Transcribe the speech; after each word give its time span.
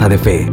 De 0.00 0.18
Fe. 0.18 0.46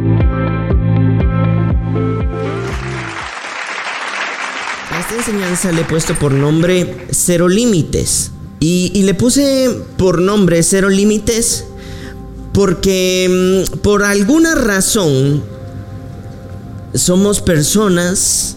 A 4.90 5.00
esta 5.00 5.14
enseñanza 5.16 5.72
le 5.72 5.82
he 5.82 5.84
puesto 5.84 6.14
por 6.14 6.32
nombre 6.32 7.06
Cero 7.10 7.48
Límites. 7.48 8.30
Y, 8.60 8.92
y 8.94 9.02
le 9.02 9.12
puse 9.14 9.68
por 9.98 10.22
nombre 10.22 10.62
Cero 10.62 10.88
Límites 10.88 11.66
porque 12.54 13.66
mm, 13.74 13.78
por 13.80 14.04
alguna 14.04 14.54
razón 14.54 15.42
somos 16.94 17.40
personas, 17.40 18.56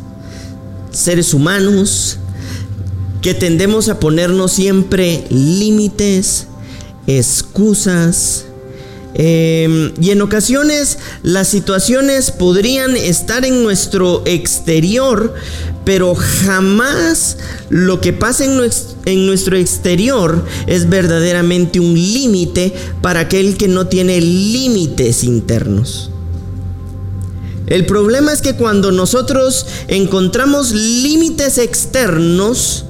seres 0.91 1.33
humanos, 1.33 2.19
que 3.21 3.33
tendemos 3.33 3.89
a 3.89 3.99
ponernos 3.99 4.51
siempre 4.53 5.25
límites, 5.29 6.47
excusas, 7.07 8.45
em, 9.15 9.93
y 9.99 10.11
en 10.11 10.21
ocasiones 10.21 10.99
las 11.23 11.47
situaciones 11.47 12.31
podrían 12.31 12.95
estar 12.95 13.45
en 13.45 13.63
nuestro 13.63 14.21
exterior, 14.25 15.33
pero 15.85 16.15
jamás 16.15 17.37
lo 17.69 18.01
que 18.01 18.13
pasa 18.13 18.45
en, 18.45 18.59
en 19.05 19.25
nuestro 19.25 19.57
exterior 19.57 20.45
es 20.67 20.89
verdaderamente 20.89 21.79
un 21.79 21.93
límite 21.93 22.73
para 23.01 23.21
aquel 23.21 23.57
que 23.57 23.67
no 23.67 23.87
tiene 23.87 24.19
límites 24.21 25.23
internos. 25.23 26.11
El 27.67 27.85
problema 27.85 28.31
es 28.31 28.41
que 28.41 28.55
cuando 28.55 28.91
nosotros 28.91 29.65
encontramos 29.87 30.71
límites 30.71 31.57
externos, 31.57 32.85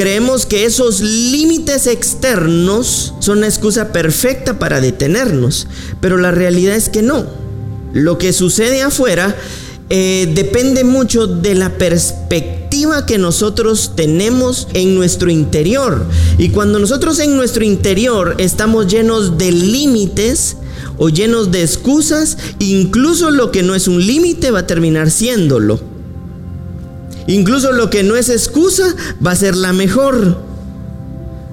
creemos 0.00 0.46
que 0.46 0.64
esos 0.64 1.02
límites 1.02 1.86
externos 1.86 3.12
son 3.20 3.42
la 3.42 3.48
excusa 3.48 3.92
perfecta 3.92 4.58
para 4.58 4.80
detenernos, 4.80 5.66
pero 6.00 6.16
la 6.16 6.30
realidad 6.30 6.74
es 6.74 6.88
que 6.88 7.02
no. 7.02 7.26
Lo 7.92 8.16
que 8.16 8.32
sucede 8.32 8.80
afuera 8.80 9.36
eh, 9.90 10.26
depende 10.34 10.84
mucho 10.84 11.26
de 11.26 11.54
la 11.54 11.76
perspectiva 11.76 13.04
que 13.04 13.18
nosotros 13.18 13.92
tenemos 13.94 14.68
en 14.72 14.94
nuestro 14.94 15.30
interior. 15.30 16.06
Y 16.38 16.48
cuando 16.48 16.78
nosotros 16.78 17.18
en 17.18 17.36
nuestro 17.36 17.62
interior 17.62 18.36
estamos 18.38 18.86
llenos 18.86 19.36
de 19.36 19.52
límites, 19.52 20.56
o 20.96 21.10
llenos 21.10 21.50
de 21.50 21.62
excusas, 21.62 22.38
incluso 22.58 23.30
lo 23.30 23.50
que 23.50 23.62
no 23.62 23.74
es 23.74 23.86
un 23.86 24.06
límite 24.06 24.50
va 24.50 24.60
a 24.60 24.66
terminar 24.66 25.10
siéndolo. 25.10 25.89
Incluso 27.30 27.70
lo 27.70 27.90
que 27.90 28.02
no 28.02 28.16
es 28.16 28.28
excusa 28.28 28.94
va 29.24 29.30
a 29.30 29.36
ser 29.36 29.56
la 29.56 29.72
mejor. 29.72 30.50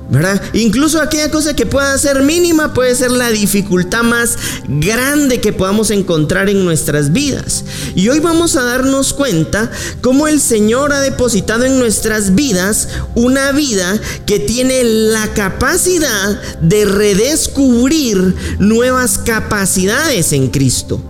¿verdad? 0.09 0.42
Incluso 0.53 1.02
aquella 1.02 1.30
cosa 1.30 1.53
que 1.53 1.66
pueda 1.66 1.97
ser 1.97 2.23
mínima 2.23 2.73
puede 2.73 2.95
ser 2.95 3.11
la 3.11 3.30
dificultad 3.30 4.03
más 4.03 4.38
grande 4.67 5.42
que 5.42 5.53
podamos 5.53 5.92
encontrar 5.92 6.50
en 6.50 6.64
nuestras 6.64 7.11
vidas. 7.11 7.66
Y 7.94 8.08
hoy 8.09 8.20
vamos 8.20 8.55
a 8.55 8.64
darnos 8.64 9.14
cuenta 9.14 9.70
cómo 10.02 10.28
el 10.28 10.39
Señor 10.39 10.94
ha 10.94 11.02
depositado 11.02 11.66
en 11.66 11.78
nuestras 11.78 12.36
vidas 12.36 12.88
una 13.16 13.52
vida 13.52 14.00
que 14.25 14.39
tiene 14.39 14.83
la 14.83 15.33
capacidad 15.33 16.42
de 16.61 16.86
redescubrir 16.86 18.33
nuevas 18.59 19.17
capacidades 19.17 20.31
en 20.31 20.48
Cristo, 20.48 21.02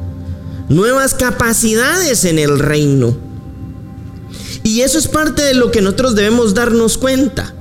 nuevas 0.69 1.13
capacidades 1.13 2.25
en 2.25 2.39
el 2.39 2.59
reino. 2.59 3.26
Y 4.67 4.81
eso 4.81 4.99
es 4.99 5.07
parte 5.07 5.43
de 5.43 5.53
lo 5.53 5.71
que 5.71 5.81
nosotros 5.81 6.13
debemos 6.13 6.53
darnos 6.53 6.97
cuenta 6.97 7.53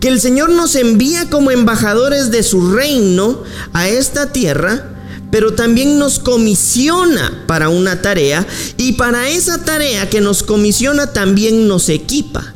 que 0.00 0.08
el 0.08 0.18
Señor 0.18 0.48
nos 0.48 0.76
envía 0.76 1.28
como 1.28 1.50
embajadores 1.50 2.30
de 2.30 2.42
su 2.42 2.72
reino 2.72 3.42
a 3.74 3.86
esta 3.90 4.32
tierra, 4.32 4.94
pero 5.30 5.52
también 5.52 5.98
nos 5.98 6.18
comisiona 6.18 7.44
para 7.46 7.68
una 7.68 8.00
tarea 8.00 8.46
y 8.78 8.92
para 8.92 9.28
esa 9.28 9.62
tarea 9.62 10.08
que 10.08 10.22
nos 10.22 10.42
comisiona 10.42 11.12
también 11.12 11.68
nos 11.68 11.90
equipa. 11.90 12.54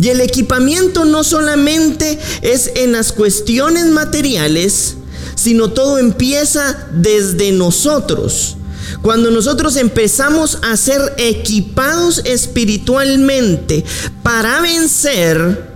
Y 0.00 0.08
el 0.08 0.22
equipamiento 0.22 1.04
no 1.04 1.22
solamente 1.22 2.18
es 2.40 2.72
en 2.76 2.92
las 2.92 3.12
cuestiones 3.12 3.84
materiales, 3.88 4.96
sino 5.34 5.70
todo 5.72 5.98
empieza 5.98 6.88
desde 6.94 7.52
nosotros. 7.52 8.56
Cuando 9.02 9.30
nosotros 9.30 9.76
empezamos 9.76 10.58
a 10.62 10.76
ser 10.76 11.00
equipados 11.18 12.22
espiritualmente 12.24 13.84
para 14.22 14.60
vencer, 14.60 15.70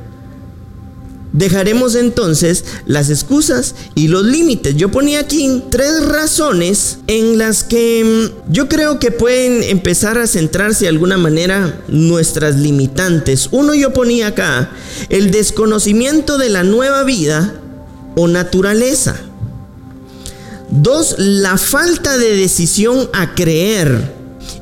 dejaremos 1.35 1.97
entonces 1.97 2.65
las 2.87 3.11
excusas 3.11 3.75
y 3.95 4.09
los 4.09 4.25
límites. 4.25 4.77
Yo 4.77 4.91
ponía 4.91 5.21
aquí 5.21 5.63
tres 5.69 6.07
razones 6.07 6.99
en 7.09 7.39
las 7.39 7.65
que 7.65 8.31
mm, 8.49 8.53
yo 8.53 8.69
creo 8.69 8.99
que 8.99 9.11
pueden 9.11 9.63
empezar 9.65 10.17
a 10.17 10.29
centrarse 10.29 10.85
de 10.85 10.91
alguna 10.91 11.19
manera 11.19 11.83
nuestras 11.89 12.57
limitantes. 12.57 13.49
Uno 13.51 13.75
yo 13.75 13.93
ponía 13.93 14.29
acá 14.29 14.71
el 15.09 15.33
desconocimiento 15.33 16.39
de 16.39 16.49
la 16.49 16.63
nueva 16.63 17.03
vida 17.03 17.55
o 18.15 18.29
naturaleza. 18.29 19.17
Dos, 20.77 21.15
la 21.19 21.57
falta 21.57 22.19
de 22.19 22.37
decisión 22.37 23.09
a 23.13 23.35
creer. 23.35 24.13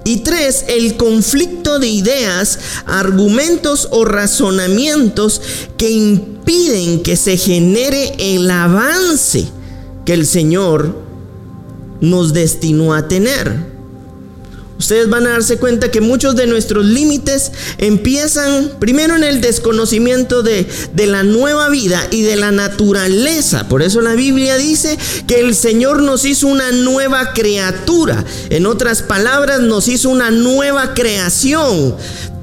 Y 0.05 0.19
tres, 0.19 0.67
el 0.69 0.97
conflicto 0.99 1.79
de 1.79 1.89
ideas, 1.89 2.59
argumentos 2.85 3.89
o 3.91 4.05
razonamientos 4.05 5.41
que 5.79 5.91
impiden 5.91 7.03
que 7.03 7.17
se 7.17 7.39
genere 7.39 8.15
el 8.19 8.51
avance 8.51 9.47
que 10.05 10.13
el 10.13 10.27
Señor 10.27 10.95
nos 12.01 12.35
destinó 12.35 12.93
a 12.93 13.09
tener. 13.09 13.72
Ustedes 14.83 15.09
van 15.09 15.29
a 15.29 15.31
darse 15.31 15.59
cuenta 15.59 15.93
que 15.93 16.01
muchos 16.01 16.35
de 16.35 16.49
nuestros 16.49 16.85
límites 16.85 17.53
empiezan 17.79 18.73
primero 18.81 19.15
en 19.15 19.23
el 19.23 19.41
desconocimiento 19.41 20.43
de, 20.43 20.67
de, 20.93 21.07
la 21.07 21.23
nueva 21.23 21.69
vida 21.69 22.09
y 22.11 22.23
de 22.23 22.35
la 22.35 22.51
naturaleza. 22.51 23.69
Por 23.69 23.83
eso 23.83 24.01
la 24.01 24.15
Biblia 24.15 24.57
dice 24.57 24.99
que 25.29 25.39
el 25.39 25.55
Señor 25.55 26.03
nos 26.03 26.25
hizo 26.25 26.49
una 26.49 26.73
nueva 26.73 27.33
criatura. 27.33 28.25
En 28.51 28.67
otras 28.67 29.03
palabras, 29.03 29.61
nos 29.61 29.87
hizo 29.87 30.11
una 30.11 30.33
nueva 30.33 30.95
creación. 30.95 31.95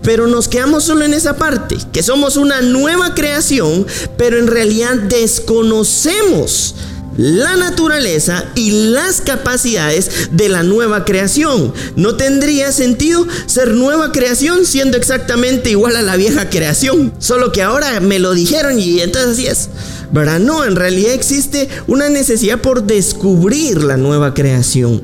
Pero 0.02 0.28
nos 0.28 0.48
quedamos 0.48 0.86
solo 0.86 1.04
en 1.04 1.14
esa 1.14 1.36
parte, 1.36 1.76
que 1.92 2.04
somos 2.04 2.38
una 2.38 2.62
nueva 2.62 3.16
creación, 3.16 3.86
pero 4.18 4.40
en 4.40 4.48
realidad 4.48 4.96
desconocemos 4.96 6.74
la 7.19 7.57
naturaleza 7.57 8.46
y 8.56 8.72
las 8.72 9.19
capacidades 9.19 10.30
de 10.31 10.47
la 10.47 10.63
nueva 10.63 11.03
creación. 11.03 11.74
No 11.97 12.16
tendría 12.16 12.72
sentido 12.72 13.28
ser 13.46 13.74
nueva 13.74 14.13
creación 14.13 14.66
siendo 14.66 14.96
exactamente 14.96 15.69
igual 15.69 15.97
a 15.97 16.02
la 16.02 16.16
vieja 16.16 16.50
creación. 16.50 17.13
Solo 17.19 17.52
que 17.52 17.62
ahora 17.62 18.00
me 18.00 18.19
lo 18.19 18.34
dijeron 18.34 18.80
y 18.80 19.02
entonces 19.02 19.31
así 19.31 19.47
es. 19.47 19.69
¿Verdad? 20.13 20.40
No, 20.40 20.63
en 20.63 20.78
realidad 20.78 21.12
existe 21.12 21.68
una 21.88 22.07
necesidad 22.07 22.62
por 22.62 22.84
descubrir 22.84 23.84
la 23.84 23.97
nueva 23.97 24.34
creación. 24.34 25.03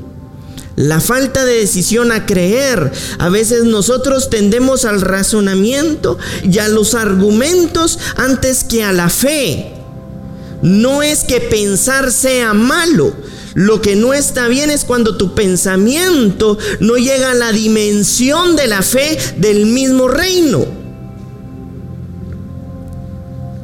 La 0.74 1.00
falta 1.00 1.44
de 1.44 1.58
decisión 1.58 2.12
a 2.12 2.24
creer. 2.24 2.92
A 3.18 3.28
veces 3.28 3.64
nosotros 3.64 4.30
tendemos 4.30 4.86
al 4.86 5.02
razonamiento 5.02 6.18
y 6.50 6.58
a 6.60 6.68
los 6.68 6.94
argumentos 6.94 7.98
antes 8.16 8.64
que 8.64 8.84
a 8.84 8.94
la 8.94 9.10
fe. 9.10 9.75
No 10.66 11.00
es 11.00 11.22
que 11.22 11.40
pensar 11.40 12.10
sea 12.10 12.52
malo. 12.52 13.14
Lo 13.54 13.80
que 13.80 13.94
no 13.94 14.12
está 14.12 14.48
bien 14.48 14.68
es 14.68 14.84
cuando 14.84 15.16
tu 15.16 15.32
pensamiento 15.32 16.58
no 16.80 16.96
llega 16.96 17.30
a 17.30 17.34
la 17.34 17.52
dimensión 17.52 18.56
de 18.56 18.66
la 18.66 18.82
fe 18.82 19.16
del 19.36 19.66
mismo 19.66 20.08
reino. 20.08 20.66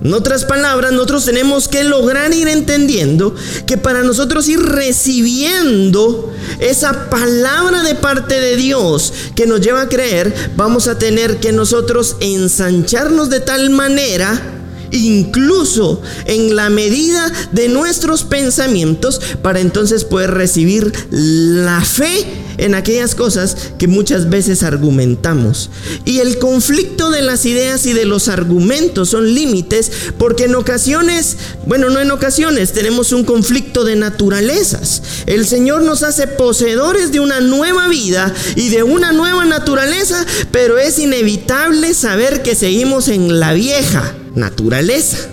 En 0.05 0.15
otras 0.15 0.45
palabras, 0.45 0.93
nosotros 0.93 1.25
tenemos 1.25 1.67
que 1.67 1.83
lograr 1.83 2.33
ir 2.33 2.47
entendiendo 2.47 3.35
que 3.67 3.77
para 3.77 4.05
nosotros 4.05 4.49
ir 4.49 4.61
recibiendo 4.61 6.33
esa 6.61 7.11
palabra 7.11 7.83
de 7.83 7.97
parte 7.97 8.41
de 8.41 8.55
Dios 8.57 9.13
que 9.35 9.47
nos 9.47 9.61
lleva 9.61 9.83
a 9.83 9.89
creer, 9.89 10.33
vamos 10.55 10.87
a 10.87 11.01
tener 11.01 11.39
que 11.39 11.51
nosotros 11.51 12.17
ensancharnos 12.21 13.29
de 13.29 13.41
tal 13.41 13.71
manera 13.71 14.62
incluso 14.93 16.01
en 16.27 16.55
la 16.55 16.71
medida 16.71 17.33
de 17.53 17.69
nuestros 17.69 18.25
pensamientos, 18.25 19.21
para 19.43 19.61
entonces 19.61 20.05
poder 20.05 20.33
recibir 20.33 20.93
la 21.11 21.81
fe 21.83 22.27
en 22.59 22.75
aquellas 22.75 23.15
cosas 23.15 23.57
que 23.79 23.89
muchas 23.89 24.29
veces 24.29 24.63
argumentamos. 24.63 25.71
Y 26.05 26.19
el 26.21 26.39
conflicto 26.39 27.11
de 27.11 27.23
las 27.23 27.45
ideas 27.47 27.87
y 27.87 27.93
de 27.93 28.05
los 28.05 28.29
argumentos 28.29 29.11
son 29.11 29.35
límites 29.35 29.91
porque 30.19 30.45
en 30.45 30.55
ocasiones, 30.55 31.37
bueno, 31.67 31.91
no 31.91 32.01
en 32.01 32.11
ocasiones, 32.11 32.73
tenemos 32.73 33.13
un 33.13 33.25
conflicto 33.25 33.85
de 33.85 33.97
naturalezas. 33.97 35.03
El 35.27 35.47
Señor 35.47 35.83
nos 35.83 36.03
hace 36.03 36.27
poseedores 36.27 37.13
de 37.13 37.21
una 37.21 37.41
nueva 37.41 37.89
vida 37.89 38.33
y 38.55 38.69
de 38.69 38.83
una 38.83 39.13
nueva 39.13 39.45
naturaleza, 39.45 40.25
pero 40.51 40.79
es 40.79 40.99
inevitable 40.99 41.95
saber 41.95 42.43
que 42.43 42.55
seguimos 42.55 43.09
en 43.09 43.41
la 43.41 43.53
vieja 43.53 44.15
naturaleza. 44.35 45.29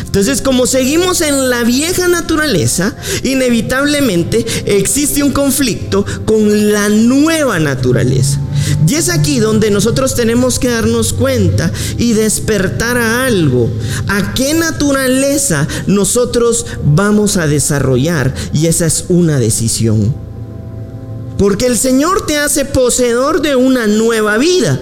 Entonces, 0.00 0.40
como 0.40 0.66
seguimos 0.66 1.20
en 1.20 1.50
la 1.50 1.64
vieja 1.64 2.08
naturaleza, 2.08 2.96
inevitablemente 3.22 4.44
existe 4.66 5.22
un 5.22 5.32
conflicto 5.32 6.04
con 6.24 6.72
la 6.72 6.88
nueva 6.88 7.58
naturaleza. 7.58 8.40
Y 8.86 8.94
es 8.94 9.08
aquí 9.08 9.38
donde 9.38 9.70
nosotros 9.70 10.14
tenemos 10.14 10.58
que 10.58 10.68
darnos 10.68 11.12
cuenta 11.12 11.72
y 11.98 12.12
despertar 12.12 12.96
a 12.96 13.26
algo. 13.26 13.70
¿A 14.08 14.34
qué 14.34 14.54
naturaleza 14.54 15.66
nosotros 15.86 16.66
vamos 16.84 17.36
a 17.36 17.46
desarrollar? 17.46 18.34
Y 18.52 18.66
esa 18.66 18.86
es 18.86 19.06
una 19.08 19.38
decisión. 19.38 20.14
Porque 21.38 21.66
el 21.66 21.76
Señor 21.78 22.26
te 22.26 22.38
hace 22.38 22.64
poseedor 22.64 23.42
de 23.42 23.56
una 23.56 23.86
nueva 23.86 24.38
vida. 24.38 24.78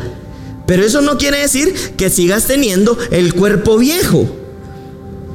Pero 0.71 0.85
eso 0.85 1.01
no 1.03 1.19
quiere 1.19 1.39
decir 1.39 1.75
que 1.97 2.11
sigas 2.11 2.47
teniendo 2.47 2.97
el 3.11 3.35
cuerpo 3.35 3.77
viejo. 3.77 4.25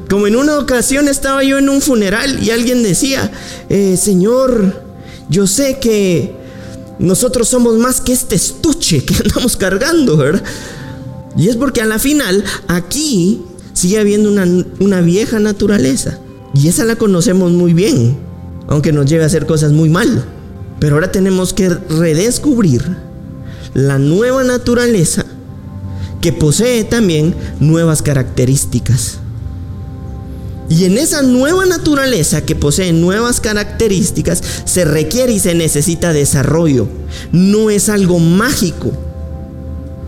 Como 0.09 0.27
en 0.27 0.37
una 0.37 0.57
ocasión 0.57 1.09
estaba 1.09 1.43
yo 1.43 1.57
en 1.57 1.67
un 1.67 1.81
funeral 1.81 2.41
y 2.41 2.51
alguien 2.51 2.83
decía, 2.83 3.29
eh, 3.67 3.97
Señor, 3.97 4.81
yo 5.27 5.45
sé 5.45 5.77
que 5.79 6.33
nosotros 6.99 7.49
somos 7.49 7.77
más 7.77 7.99
que 7.99 8.13
este 8.13 8.35
estuche 8.35 9.03
que 9.03 9.13
andamos 9.25 9.57
cargando, 9.57 10.15
¿verdad? 10.15 10.41
Y 11.35 11.49
es 11.49 11.57
porque 11.57 11.81
a 11.81 11.85
la 11.85 11.99
final 11.99 12.41
aquí 12.69 13.41
sigue 13.73 13.99
habiendo 13.99 14.29
una, 14.31 14.47
una 14.79 15.01
vieja 15.01 15.41
naturaleza. 15.41 16.17
Y 16.53 16.69
esa 16.69 16.85
la 16.85 16.95
conocemos 16.95 17.51
muy 17.51 17.73
bien, 17.73 18.17
aunque 18.67 18.93
nos 18.93 19.05
lleve 19.05 19.23
a 19.23 19.27
hacer 19.27 19.45
cosas 19.45 19.73
muy 19.73 19.89
mal. 19.89 20.23
Pero 20.79 20.95
ahora 20.95 21.11
tenemos 21.11 21.51
que 21.53 21.67
redescubrir 21.67 22.85
la 23.75 23.99
nueva 23.99 24.43
naturaleza 24.43 25.25
que 26.21 26.31
posee 26.31 26.85
también 26.85 27.35
nuevas 27.59 28.01
características. 28.01 29.19
Y 30.69 30.85
en 30.85 30.97
esa 30.97 31.21
nueva 31.21 31.65
naturaleza 31.65 32.43
que 32.43 32.55
posee 32.55 32.93
nuevas 32.93 33.41
características 33.41 34.41
se 34.63 34.85
requiere 34.85 35.33
y 35.33 35.39
se 35.39 35.53
necesita 35.53 36.13
desarrollo. 36.13 36.87
No 37.33 37.69
es 37.69 37.89
algo 37.89 38.17
mágico. 38.17 38.91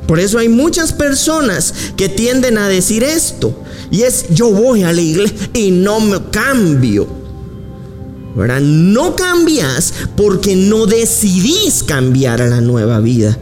Por 0.08 0.22
eso 0.22 0.40
hay 0.40 0.48
muchas 0.48 0.94
personas 0.94 1.74
que 1.98 2.08
tienden 2.08 2.58
a 2.58 2.70
decir 2.70 3.04
esto. 3.04 3.54
Y 3.92 4.04
es, 4.04 4.28
yo 4.30 4.50
voy 4.50 4.84
a 4.84 4.94
la 4.94 5.02
iglesia 5.02 5.50
y 5.54 5.72
no 5.72 6.00
me 6.00 6.24
cambio. 6.32 7.06
¿Verdad? 8.34 8.62
No 8.62 9.16
cambias 9.16 9.94
porque 10.16 10.56
no 10.56 10.86
decidís 10.86 11.84
cambiar 11.84 12.42
a 12.42 12.48
la 12.48 12.62
nueva 12.62 13.02
vida. 13.02 13.38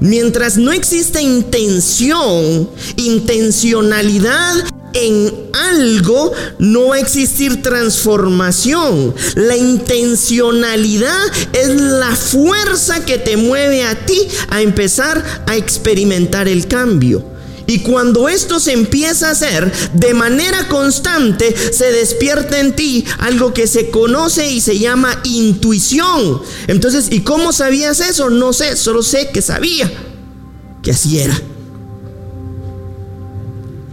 Mientras 0.00 0.56
no 0.56 0.72
existe 0.72 1.22
intención, 1.22 2.68
intencionalidad 2.96 4.64
en 4.92 5.32
algo, 5.52 6.32
no 6.58 6.88
va 6.88 6.96
a 6.96 7.00
existir 7.00 7.62
transformación. 7.62 9.14
La 9.34 9.56
intencionalidad 9.56 11.20
es 11.52 11.80
la 11.80 12.14
fuerza 12.16 13.04
que 13.04 13.18
te 13.18 13.36
mueve 13.36 13.84
a 13.84 14.06
ti 14.06 14.28
a 14.48 14.62
empezar 14.62 15.44
a 15.46 15.56
experimentar 15.56 16.48
el 16.48 16.66
cambio. 16.66 17.35
Y 17.66 17.80
cuando 17.80 18.28
esto 18.28 18.60
se 18.60 18.72
empieza 18.72 19.28
a 19.28 19.32
hacer 19.32 19.72
de 19.92 20.14
manera 20.14 20.68
constante, 20.68 21.54
se 21.72 21.90
despierta 21.92 22.60
en 22.60 22.76
ti 22.76 23.04
algo 23.18 23.52
que 23.52 23.66
se 23.66 23.90
conoce 23.90 24.50
y 24.50 24.60
se 24.60 24.78
llama 24.78 25.20
intuición. 25.24 26.42
Entonces, 26.68 27.08
¿y 27.10 27.20
cómo 27.20 27.52
sabías 27.52 28.00
eso? 28.00 28.30
No 28.30 28.52
sé, 28.52 28.76
solo 28.76 29.02
sé 29.02 29.30
que 29.30 29.42
sabía 29.42 29.90
que 30.82 30.92
así 30.92 31.18
era. 31.18 31.36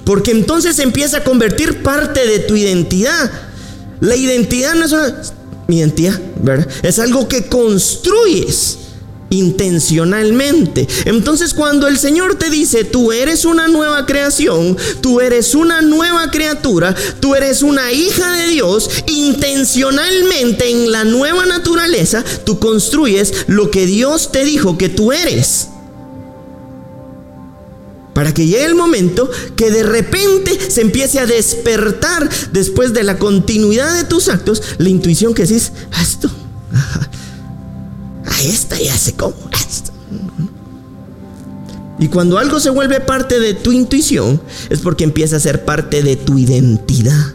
Porque 0.06 0.32
entonces 0.32 0.78
empieza 0.80 1.18
a 1.18 1.24
convertir 1.24 1.82
parte 1.82 2.28
de 2.28 2.40
tu 2.40 2.56
identidad. 2.56 3.32
La 4.02 4.16
identidad 4.16 4.76
no 4.76 4.86
es 4.86 4.92
una 4.92 5.16
identidad, 5.68 6.20
¿verdad? 6.42 6.68
Es 6.84 7.00
algo 7.00 7.28
que 7.28 7.48
construyes 7.48 8.78
intencionalmente. 9.34 10.88
Entonces 11.06 11.54
cuando 11.54 11.88
el 11.88 11.98
Señor 11.98 12.36
te 12.36 12.50
dice, 12.50 12.84
tú 12.84 13.12
eres 13.12 13.46
una 13.46 13.68
nueva 13.68 14.06
creación, 14.06 14.78
tú 15.02 15.20
eres 15.20 15.56
una 15.56 15.82
nueva 15.82 16.32
criatura, 16.32 16.96
tú 17.20 17.36
eres 17.36 17.62
una 17.62 17.92
hija 17.92 18.32
de 18.34 18.48
Dios, 18.48 18.90
intencionalmente 19.08 20.70
en 20.70 20.92
la 20.92 21.04
nueva 21.04 21.46
naturaleza, 21.46 22.24
tú 22.46 22.60
construyes 22.60 23.46
lo 23.48 23.72
que 23.72 23.86
Dios 23.86 24.32
te 24.32 24.46
dijo 24.46 24.78
que 24.78 24.90
tú 24.90 25.12
eres. 25.12 25.68
Para 28.14 28.34
que 28.34 28.46
llegue 28.46 28.66
el 28.66 28.76
momento 28.76 29.30
que 29.56 29.72
de 29.72 29.84
repente 29.84 30.58
se 30.70 30.82
empiece 30.82 31.20
a 31.20 31.26
despertar 31.26 32.30
después 32.52 32.94
de 32.94 33.04
la 33.04 33.18
continuidad 33.18 33.96
de 33.98 34.04
tus 34.04 34.30
actos 34.30 34.62
la 34.78 34.90
intuición 34.90 35.34
que 35.34 35.44
dices, 35.44 35.72
ah, 35.92 36.02
esto, 36.02 36.30
esta 38.50 38.80
ya 38.80 38.98
se 38.98 39.14
como. 39.14 39.36
Y 42.00 42.08
cuando 42.08 42.38
algo 42.38 42.60
se 42.60 42.70
vuelve 42.70 43.00
parte 43.00 43.40
de 43.40 43.54
tu 43.54 43.72
intuición, 43.72 44.42
es 44.70 44.80
porque 44.80 45.04
empieza 45.04 45.38
a 45.38 45.40
ser 45.40 45.64
parte 45.64 46.02
de 46.04 46.16
tu 46.16 46.38
identidad. 46.38 47.34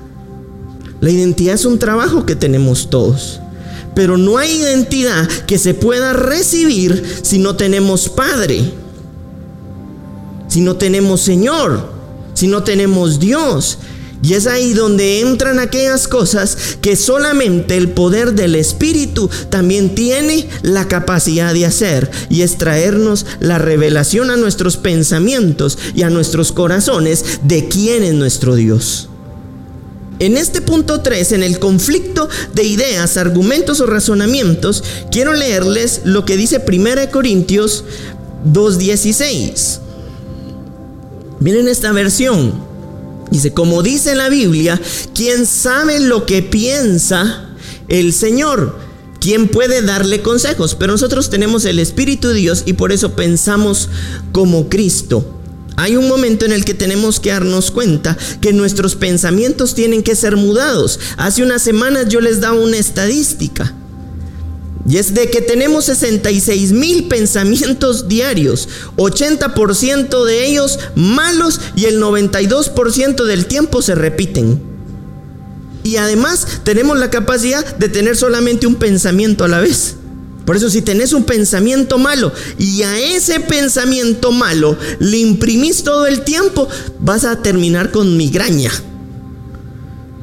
La 1.00 1.10
identidad 1.10 1.54
es 1.54 1.64
un 1.64 1.78
trabajo 1.78 2.26
que 2.26 2.36
tenemos 2.36 2.90
todos. 2.90 3.40
Pero 3.94 4.18
no 4.18 4.36
hay 4.38 4.50
identidad 4.50 5.28
que 5.46 5.58
se 5.58 5.74
pueda 5.74 6.12
recibir 6.12 7.20
si 7.22 7.38
no 7.38 7.56
tenemos 7.56 8.08
Padre, 8.08 8.72
si 10.48 10.60
no 10.60 10.76
tenemos 10.76 11.20
Señor, 11.20 11.90
si 12.34 12.46
no 12.46 12.62
tenemos 12.62 13.18
Dios. 13.18 13.78
Y 14.22 14.34
es 14.34 14.46
ahí 14.46 14.72
donde 14.72 15.20
entran 15.20 15.58
aquellas 15.58 16.08
cosas 16.08 16.76
que 16.80 16.96
solamente 16.96 17.76
el 17.76 17.90
poder 17.90 18.32
del 18.32 18.56
Espíritu 18.56 19.30
también 19.48 19.94
tiene 19.94 20.48
la 20.62 20.88
capacidad 20.88 21.54
de 21.54 21.66
hacer. 21.66 22.10
Y 22.28 22.42
es 22.42 22.58
traernos 22.58 23.26
la 23.38 23.58
revelación 23.58 24.30
a 24.30 24.36
nuestros 24.36 24.76
pensamientos 24.76 25.78
y 25.94 26.02
a 26.02 26.10
nuestros 26.10 26.52
corazones 26.52 27.40
de 27.42 27.68
quién 27.68 28.02
es 28.02 28.14
nuestro 28.14 28.56
Dios. 28.56 29.08
En 30.18 30.36
este 30.36 30.60
punto 30.60 31.00
3, 31.00 31.32
en 31.32 31.42
el 31.44 31.60
conflicto 31.60 32.28
de 32.52 32.64
ideas, 32.64 33.16
argumentos 33.16 33.80
o 33.80 33.86
razonamientos, 33.86 34.82
quiero 35.12 35.32
leerles 35.32 36.00
lo 36.04 36.24
que 36.24 36.36
dice 36.36 36.60
1 36.66 37.10
Corintios 37.12 37.84
2.16. 38.52 39.78
Miren 41.38 41.68
esta 41.68 41.92
versión. 41.92 42.67
Dice, 43.30 43.52
como 43.52 43.82
dice 43.82 44.14
la 44.14 44.28
Biblia, 44.28 44.80
¿quién 45.14 45.46
sabe 45.46 46.00
lo 46.00 46.26
que 46.26 46.42
piensa 46.42 47.50
el 47.88 48.12
Señor? 48.12 48.78
¿Quién 49.20 49.48
puede 49.48 49.82
darle 49.82 50.22
consejos? 50.22 50.74
Pero 50.74 50.92
nosotros 50.92 51.28
tenemos 51.28 51.64
el 51.64 51.78
Espíritu 51.78 52.28
de 52.28 52.34
Dios 52.34 52.62
y 52.66 52.74
por 52.74 52.92
eso 52.92 53.16
pensamos 53.16 53.88
como 54.32 54.68
Cristo. 54.68 55.34
Hay 55.76 55.96
un 55.96 56.08
momento 56.08 56.44
en 56.44 56.52
el 56.52 56.64
que 56.64 56.74
tenemos 56.74 57.20
que 57.20 57.30
darnos 57.30 57.70
cuenta 57.70 58.16
que 58.40 58.52
nuestros 58.52 58.96
pensamientos 58.96 59.74
tienen 59.74 60.02
que 60.02 60.16
ser 60.16 60.36
mudados. 60.36 60.98
Hace 61.16 61.42
unas 61.42 61.62
semanas 61.62 62.08
yo 62.08 62.20
les 62.20 62.40
daba 62.40 62.58
una 62.58 62.78
estadística. 62.78 63.74
Y 64.86 64.96
es 64.96 65.14
de 65.14 65.28
que 65.30 65.40
tenemos 65.40 65.86
66 65.86 66.72
mil 66.72 67.08
pensamientos 67.08 68.08
diarios, 68.08 68.68
80% 68.96 70.24
de 70.24 70.46
ellos 70.46 70.78
malos 70.94 71.60
y 71.76 71.86
el 71.86 72.00
92% 72.00 73.24
del 73.24 73.46
tiempo 73.46 73.82
se 73.82 73.94
repiten. 73.94 74.62
Y 75.82 75.96
además 75.96 76.46
tenemos 76.64 76.98
la 76.98 77.10
capacidad 77.10 77.64
de 77.76 77.88
tener 77.88 78.16
solamente 78.16 78.66
un 78.66 78.76
pensamiento 78.76 79.44
a 79.44 79.48
la 79.48 79.60
vez. 79.60 79.96
Por 80.44 80.56
eso 80.56 80.70
si 80.70 80.80
tenés 80.80 81.12
un 81.12 81.24
pensamiento 81.24 81.98
malo 81.98 82.32
y 82.56 82.82
a 82.82 82.98
ese 82.98 83.40
pensamiento 83.40 84.32
malo 84.32 84.78
le 84.98 85.18
imprimís 85.18 85.84
todo 85.84 86.06
el 86.06 86.22
tiempo, 86.22 86.66
vas 87.00 87.26
a 87.26 87.42
terminar 87.42 87.90
con 87.90 88.16
migraña, 88.16 88.70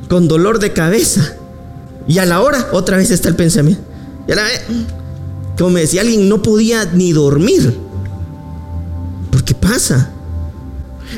con 0.10 0.28
dolor 0.28 0.58
de 0.58 0.74
cabeza. 0.74 1.36
Y 2.08 2.18
a 2.18 2.26
la 2.26 2.42
hora 2.42 2.70
otra 2.72 2.98
vez 2.98 3.12
está 3.12 3.30
el 3.30 3.36
pensamiento. 3.36 3.95
Como 5.58 5.72
me 5.72 5.82
decía 5.82 6.02
alguien, 6.02 6.28
no 6.28 6.42
podía 6.42 6.86
ni 6.86 7.12
dormir. 7.14 7.78
¿Por 9.32 9.44
qué 9.44 9.54
pasa? 9.54 10.12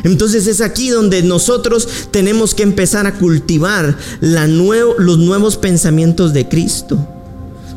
Entonces 0.03 0.47
es 0.47 0.61
aquí 0.61 0.89
donde 0.89 1.23
nosotros 1.23 1.87
tenemos 2.11 2.53
que 2.53 2.63
empezar 2.63 3.07
a 3.07 3.13
cultivar 3.13 3.97
la 4.21 4.47
los 4.47 5.17
nuevos 5.17 5.57
pensamientos 5.57 6.33
de 6.33 6.47
Cristo. 6.47 6.97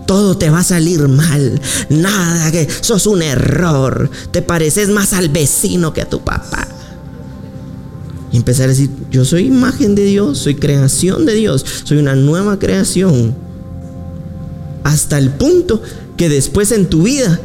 Todo 0.06 0.36
te 0.36 0.50
va 0.50 0.58
a 0.58 0.64
salir 0.64 1.06
mal. 1.08 1.60
Nada, 1.88 2.50
que 2.50 2.68
sos 2.80 3.06
un 3.06 3.22
error. 3.22 4.10
Te 4.32 4.42
pareces 4.42 4.88
más 4.88 5.12
al 5.12 5.28
vecino 5.28 5.92
que 5.92 6.02
a 6.02 6.08
tu 6.08 6.20
papá. 6.20 6.66
Y 8.32 8.36
empezar 8.36 8.66
a 8.66 8.68
decir, 8.68 8.90
yo 9.10 9.24
soy 9.24 9.46
imagen 9.46 9.94
de 9.94 10.04
Dios, 10.04 10.38
soy 10.38 10.56
creación 10.56 11.26
de 11.26 11.34
Dios, 11.34 11.64
soy 11.84 11.98
una 11.98 12.14
nueva 12.14 12.58
creación 12.58 13.49
hasta 14.90 15.18
el 15.18 15.30
punto 15.30 15.82
que 16.16 16.28
después 16.28 16.72
en 16.72 16.86
tu 16.86 17.04
vida 17.04 17.40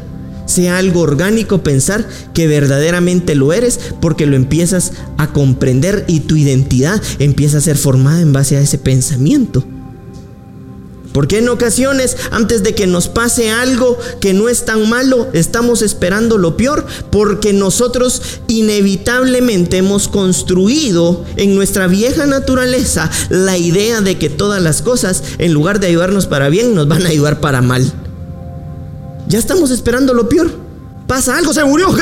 sea 0.45 0.77
algo 0.77 1.01
orgánico 1.01 1.63
pensar 1.63 2.07
que 2.33 2.47
verdaderamente 2.47 3.35
lo 3.35 3.53
eres 3.53 3.79
porque 4.01 4.25
lo 4.25 4.35
empiezas 4.35 4.93
a 5.17 5.31
comprender 5.31 6.05
y 6.07 6.21
tu 6.21 6.35
identidad 6.35 7.01
empieza 7.19 7.59
a 7.59 7.61
ser 7.61 7.77
formada 7.77 8.21
en 8.21 8.33
base 8.33 8.57
a 8.57 8.61
ese 8.61 8.77
pensamiento. 8.77 9.63
Porque 11.15 11.37
en 11.37 11.47
ocasiones, 11.47 12.17
antes 12.31 12.61
de 12.61 12.75
que 12.75 12.87
nos 12.87 13.07
pase 13.07 13.49
algo 13.49 13.97
que 14.19 14.33
no 14.33 14.49
es 14.49 14.65
tan 14.65 14.89
malo, 14.89 15.29
estamos 15.31 15.81
esperando 15.81 16.37
lo 16.37 16.57
peor, 16.57 16.85
porque 17.09 17.53
nosotros 17.53 18.21
inevitablemente 18.49 19.77
hemos 19.77 20.09
construido 20.09 21.23
en 21.37 21.55
nuestra 21.55 21.87
vieja 21.87 22.25
naturaleza 22.25 23.09
la 23.29 23.57
idea 23.57 24.01
de 24.01 24.17
que 24.17 24.29
todas 24.29 24.61
las 24.61 24.81
cosas, 24.81 25.23
en 25.37 25.53
lugar 25.53 25.79
de 25.79 25.87
ayudarnos 25.87 26.25
para 26.25 26.49
bien, 26.49 26.75
nos 26.75 26.89
van 26.89 27.05
a 27.05 27.09
ayudar 27.11 27.39
para 27.39 27.61
mal. 27.61 27.89
Ya 29.29 29.39
estamos 29.39 29.71
esperando 29.71 30.13
lo 30.13 30.27
peor. 30.27 30.51
Pasa 31.07 31.37
algo, 31.37 31.53
se 31.53 31.63
murió. 31.63 31.95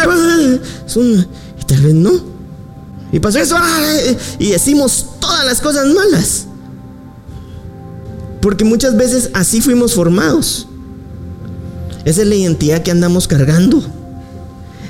Y 0.91 1.65
tal 1.67 1.81
vez 1.81 1.93
no. 1.93 2.19
Y 3.11 3.19
pasó 3.19 3.37
eso. 3.37 3.57
Y 4.39 4.49
decimos 4.49 5.05
todas 5.19 5.45
las 5.45 5.61
cosas 5.61 5.85
malas. 5.85 6.47
Porque 8.43 8.65
muchas 8.65 8.97
veces 8.97 9.29
así 9.33 9.61
fuimos 9.61 9.93
formados. 9.93 10.67
Esa 12.03 12.23
es 12.23 12.27
la 12.27 12.35
identidad 12.35 12.83
que 12.83 12.91
andamos 12.91 13.29
cargando. 13.29 13.81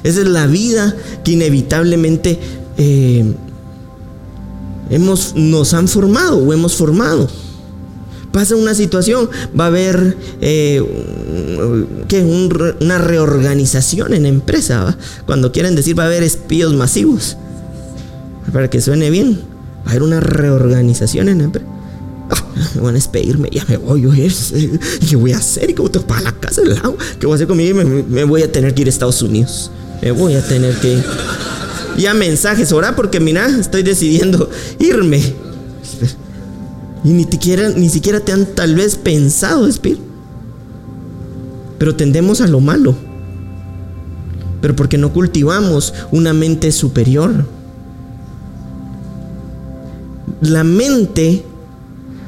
Esa 0.02 0.22
es 0.22 0.28
la 0.28 0.48
vida 0.48 0.96
que 1.24 1.34
inevitablemente 1.34 2.40
eh, 2.80 3.36
hemos, 4.90 5.36
nos 5.36 5.76
han 5.76 5.88
formado 5.88 6.38
o 6.38 6.52
hemos 6.52 6.76
formado. 6.76 7.30
Pasa 8.32 8.56
una 8.56 8.74
situación, 8.74 9.30
va 9.58 9.66
a 9.66 9.68
haber 9.68 10.18
eh, 10.42 10.82
una 12.82 12.98
reorganización 12.98 14.16
en 14.16 14.26
empresa. 14.26 14.98
Cuando 15.28 15.52
quieren 15.52 15.76
decir 15.76 15.98
va 15.98 16.04
a 16.04 16.08
haber 16.08 16.24
espíos 16.24 16.74
masivos. 16.74 17.38
Para 18.52 18.72
que 18.72 18.82
suene 18.82 19.12
bien, 19.12 19.42
va 19.86 19.90
a 19.90 19.90
haber 19.92 20.02
una 20.02 20.20
reorganización 20.22 21.30
en 21.30 21.42
empresa 21.42 21.73
me 22.76 22.82
van 22.82 22.92
a 22.92 22.94
despedirme, 22.94 23.50
ya 23.52 23.66
me 23.68 23.78
voy, 23.78 24.02
yo, 24.02 24.12
¿qué 24.12 25.16
voy 25.16 25.34
a 25.34 25.38
hacer? 25.38 25.70
¿Y 25.70 25.74
cómo 25.74 25.90
te 25.90 26.00
para 26.00 26.22
la 26.22 26.32
casa 26.32 26.62
del 26.62 26.76
lado? 26.76 26.98
¿Qué 27.20 27.26
voy 27.26 27.34
a 27.34 27.36
hacer 27.36 27.48
conmigo? 27.48 27.78
Me, 27.78 28.04
me, 28.04 28.24
voy 28.24 28.44
a 28.44 28.52
tener 28.52 28.74
que 28.74 28.82
ir 28.84 28.88
a 28.88 28.90
Estados 28.90 29.22
Unidos. 29.22 29.72
Me 30.02 30.12
voy 30.12 30.36
a 30.36 30.46
tener 30.46 30.76
que 30.76 30.94
ir. 30.94 31.04
Ya 31.98 32.14
mensajes, 32.14 32.72
ahora 32.72 32.96
porque 32.96 33.20
mira, 33.20 33.48
estoy 33.48 33.84
decidiendo 33.84 34.50
irme. 34.80 35.22
Y 37.04 37.10
ni 37.10 37.26
siquiera, 37.26 37.70
ni 37.70 37.90
siquiera 37.90 38.20
te 38.20 38.32
han 38.32 38.46
tal 38.46 38.76
vez 38.76 38.96
pensado 38.96 39.66
despedir. 39.66 40.00
Pero 41.78 41.96
tendemos 41.96 42.40
a 42.40 42.48
lo 42.48 42.60
malo. 42.60 42.96
Pero 44.62 44.76
porque 44.76 44.98
no 44.98 45.12
cultivamos 45.12 45.94
una 46.12 46.34
mente 46.34 46.72
superior. 46.72 47.46
La 50.40 50.64
mente 50.64 51.44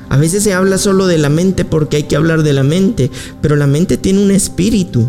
a 0.10 0.18
veces 0.18 0.44
se 0.44 0.54
habla 0.54 0.78
solo 0.78 1.08
de 1.08 1.18
la 1.18 1.30
mente 1.30 1.66
porque 1.66 1.98
hay 1.98 2.04
que 2.04 2.16
hablar 2.16 2.44
de 2.44 2.54
la 2.54 2.64
mente, 2.64 3.10
pero 3.42 3.56
la 3.56 3.68
mente 3.68 3.98
tiene 3.98 4.24
un 4.24 4.32
espíritu. 4.32 5.08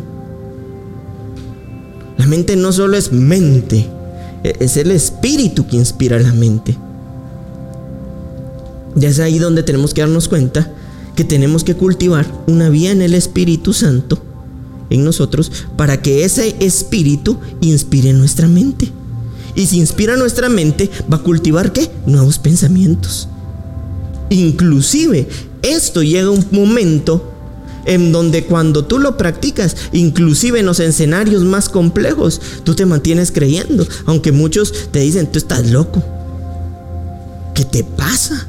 La 2.16 2.26
mente 2.26 2.56
no 2.56 2.72
solo 2.72 2.96
es 2.96 3.12
mente, 3.12 3.86
e-, 4.42 4.56
es 4.60 4.76
el 4.76 4.90
espíritu 4.90 5.66
que 5.66 5.76
inspira 5.76 6.18
la 6.18 6.32
mente. 6.32 6.76
Ya 8.94 9.10
es 9.10 9.20
ahí 9.20 9.38
donde 9.38 9.62
tenemos 9.62 9.92
que 9.92 10.00
darnos 10.00 10.28
cuenta 10.28 10.72
que 11.14 11.24
tenemos 11.24 11.64
que 11.64 11.74
cultivar 11.74 12.26
una 12.46 12.68
vía 12.70 12.92
en 12.92 13.02
el 13.02 13.14
Espíritu 13.14 13.72
Santo 13.72 14.18
en 14.90 15.04
nosotros 15.04 15.50
para 15.76 16.00
que 16.00 16.24
ese 16.24 16.56
espíritu 16.60 17.38
inspire 17.60 18.12
nuestra 18.12 18.48
mente. 18.48 18.90
Y 19.54 19.66
si 19.66 19.78
inspira 19.78 20.16
nuestra 20.16 20.48
mente, 20.48 20.90
va 21.12 21.16
a 21.16 21.22
cultivar 21.22 21.72
qué? 21.72 21.90
Nuevos 22.06 22.38
pensamientos. 22.38 23.28
Inclusive, 24.30 25.28
esto 25.62 26.02
llega 26.02 26.30
un 26.30 26.44
momento 26.50 27.32
en 27.86 28.12
donde 28.12 28.44
cuando 28.44 28.84
tú 28.84 28.98
lo 28.98 29.16
practicas, 29.16 29.76
inclusive 29.92 30.60
en 30.60 30.66
los 30.66 30.80
escenarios 30.80 31.44
más 31.44 31.68
complejos, 31.68 32.40
tú 32.64 32.74
te 32.74 32.84
mantienes 32.84 33.30
creyendo, 33.30 33.86
aunque 34.04 34.32
muchos 34.32 34.90
te 34.90 35.00
dicen, 35.00 35.30
tú 35.30 35.38
estás 35.38 35.70
loco. 35.70 36.02
¿Qué 37.54 37.64
te 37.64 37.84
pasa? 37.84 38.48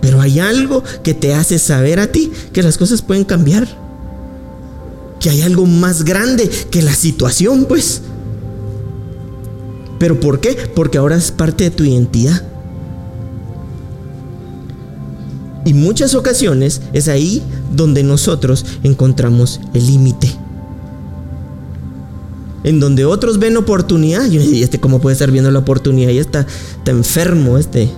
Pero 0.00 0.20
hay 0.20 0.40
algo 0.40 0.82
que 1.02 1.14
te 1.14 1.34
hace 1.34 1.58
saber 1.58 2.00
a 2.00 2.10
ti 2.10 2.32
que 2.52 2.62
las 2.62 2.78
cosas 2.78 3.02
pueden 3.02 3.24
cambiar. 3.24 3.68
Que 5.20 5.28
hay 5.28 5.42
algo 5.42 5.66
más 5.66 6.04
grande 6.04 6.48
que 6.48 6.82
la 6.82 6.94
situación, 6.94 7.66
pues. 7.66 8.00
¿Pero 9.98 10.18
por 10.18 10.40
qué? 10.40 10.56
Porque 10.74 10.96
ahora 10.96 11.16
es 11.16 11.30
parte 11.30 11.64
de 11.64 11.70
tu 11.70 11.84
identidad. 11.84 12.49
Y 15.64 15.74
muchas 15.74 16.14
ocasiones 16.14 16.80
es 16.92 17.08
ahí 17.08 17.42
donde 17.74 18.02
nosotros 18.02 18.64
encontramos 18.82 19.60
el 19.74 19.86
límite. 19.86 20.30
En 22.64 22.80
donde 22.80 23.04
otros 23.04 23.38
ven 23.38 23.56
oportunidad. 23.56 24.26
Y 24.30 24.62
este 24.62 24.80
cómo 24.80 25.00
puede 25.00 25.14
estar 25.14 25.30
viendo 25.30 25.50
la 25.50 25.58
oportunidad. 25.58 26.10
Y 26.10 26.18
está, 26.18 26.46
está 26.78 26.90
enfermo 26.90 27.58
este. 27.58 27.90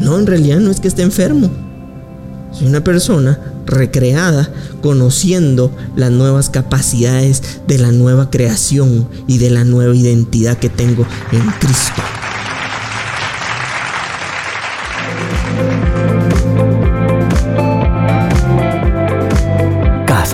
No, 0.00 0.18
en 0.18 0.26
realidad 0.26 0.58
no 0.58 0.70
es 0.70 0.80
que 0.80 0.88
esté 0.88 1.02
enfermo. 1.02 1.50
Soy 2.52 2.66
una 2.66 2.84
persona 2.84 3.38
recreada, 3.66 4.50
conociendo 4.80 5.70
las 5.96 6.10
nuevas 6.10 6.50
capacidades 6.50 7.42
de 7.66 7.78
la 7.78 7.92
nueva 7.92 8.30
creación 8.30 9.08
y 9.26 9.38
de 9.38 9.50
la 9.50 9.64
nueva 9.64 9.94
identidad 9.94 10.58
que 10.58 10.68
tengo 10.68 11.06
en 11.30 11.42
Cristo. 11.60 12.02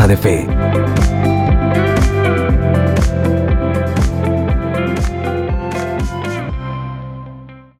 De 0.09 0.17
Fe. 0.17 0.58